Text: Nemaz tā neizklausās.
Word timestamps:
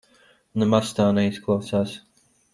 Nemaz 0.63 0.95
tā 1.01 1.05
neizklausās. 1.19 1.95